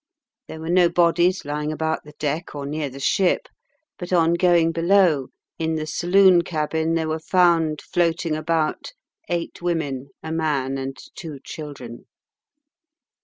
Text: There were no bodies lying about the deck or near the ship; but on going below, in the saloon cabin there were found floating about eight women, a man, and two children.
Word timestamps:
There 0.47 0.59
were 0.59 0.71
no 0.71 0.89
bodies 0.89 1.45
lying 1.45 1.71
about 1.71 2.05
the 2.05 2.13
deck 2.17 2.55
or 2.55 2.65
near 2.65 2.89
the 2.89 2.99
ship; 2.99 3.47
but 3.99 4.11
on 4.11 4.33
going 4.33 4.71
below, 4.71 5.27
in 5.59 5.75
the 5.75 5.85
saloon 5.85 6.41
cabin 6.41 6.95
there 6.95 7.07
were 7.07 7.19
found 7.19 7.83
floating 7.83 8.35
about 8.35 8.93
eight 9.29 9.61
women, 9.61 10.07
a 10.23 10.31
man, 10.31 10.79
and 10.79 10.97
two 11.15 11.39
children. 11.43 12.05